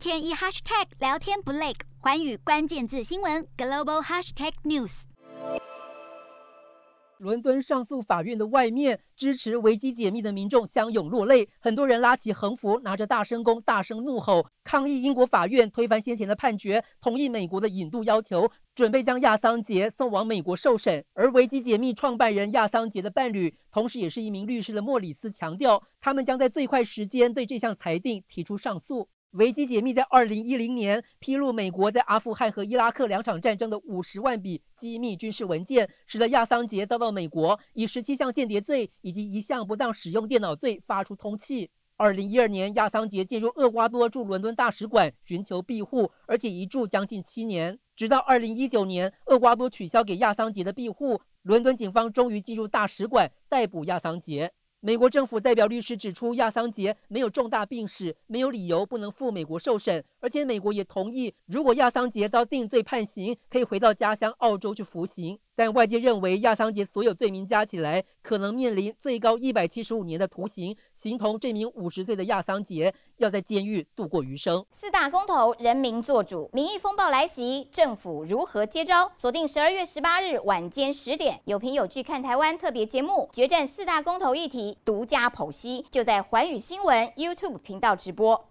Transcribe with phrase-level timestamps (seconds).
[0.00, 5.02] 天一 hashtag 聊天不累，环宇关键字新闻 global hashtag news。
[7.18, 21.04] 伦敦上诉法院的外面，支持维基解密的民众相拥落泪，很多人拉起横幅，拿着大声公，大声怒吼，抗议英国法院推翻先前的判决，同意美国的引渡要求，准备将亚桑杰送往美国受审。
[21.12, 29.06] 而维基解密创办人亚桑杰的伴侣，同时也是一名律师的莫里斯强调，他们将在最快时间对这项裁定提出上诉。
[29.32, 41.68] 维基解密在二零一零年披露美国在阿富汗和伊拉克两场战争的五十万笔机密军事文件，使得亚桑杰遭到美国以十七项间谍罪以及一项不当使用电脑罪发出通缉。
[41.96, 54.52] 二零一二年，亚桑杰进入厄瓜多驻伦敦大使馆寻求庇护，而且一住将近七年，直到二零一九年，厄瓜多取消给亚桑杰的庇护，伦敦警方终于进入大使馆逮捕亚桑杰。
[54.82, 65.38] 美国政府代表律师指出，亚桑杰没有重大病史，没有理由不能赴美国受审，而且美国也同意，如果亚桑杰遭定罪判刑，可以回到家乡澳洲去服刑。
[65.60, 74.64] 但外界认为，亚桑杰所有罪名加起来，可能面临最高一百七十五年的徒刑，形同这名五十岁的亚桑杰要在监狱度过余生。
[74.72, 79.12] 四大公投，人民做主，民意风暴来袭，政府如何接招？
[79.18, 88.49] 锁定十二月十八日晚间十点，有凭有据看台湾特别节目，决战四大公投议题，独家剖析，就在环宇新闻 YouTube 频道直播。